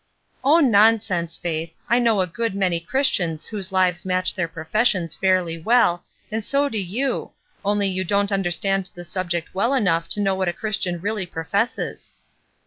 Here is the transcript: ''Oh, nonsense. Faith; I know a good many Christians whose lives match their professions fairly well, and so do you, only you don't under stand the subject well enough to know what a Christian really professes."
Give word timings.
''Oh, 0.43 0.67
nonsense. 0.67 1.35
Faith; 1.35 1.77
I 1.87 1.99
know 1.99 2.21
a 2.21 2.25
good 2.25 2.55
many 2.55 2.79
Christians 2.79 3.45
whose 3.45 3.71
lives 3.71 4.03
match 4.03 4.33
their 4.33 4.47
professions 4.47 5.13
fairly 5.13 5.59
well, 5.59 6.03
and 6.31 6.43
so 6.43 6.69
do 6.69 6.79
you, 6.79 7.33
only 7.63 7.87
you 7.87 8.03
don't 8.03 8.31
under 8.31 8.49
stand 8.49 8.89
the 8.95 9.03
subject 9.05 9.53
well 9.53 9.75
enough 9.75 10.07
to 10.09 10.19
know 10.19 10.33
what 10.33 10.49
a 10.49 10.53
Christian 10.57 10.99
really 10.99 11.27
professes." 11.27 12.15